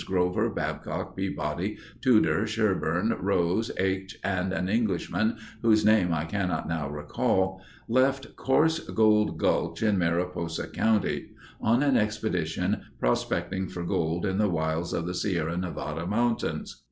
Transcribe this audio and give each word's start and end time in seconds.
Grover, 0.03 0.49
Babcock, 0.49 1.15
Peabody, 1.15 1.77
Tudor, 2.01 2.47
Sherburn, 2.47 3.15
Rose, 3.19 3.69
Aich, 3.79 4.15
and 4.23 4.51
an 4.51 4.67
Englishman 4.67 5.37
whose 5.61 5.85
name 5.85 6.11
I 6.11 6.25
cannot 6.25 6.67
now 6.67 6.89
recall, 6.89 7.61
left 7.87 8.35
Coarse 8.35 8.79
Gold 8.79 9.37
Gulch 9.37 9.83
in 9.83 9.99
Mariposa 9.99 10.67
County, 10.69 11.27
on 11.61 11.83
an 11.83 11.97
expedition 11.97 12.81
prospecting 12.99 13.67
for 13.69 13.83
gold 13.83 14.25
in 14.25 14.39
the 14.39 14.49
wilds 14.49 14.91
of 14.91 15.05
the 15.05 15.13
Sierra 15.13 15.55
Nevada 15.55 16.07
Mountains. 16.07 16.77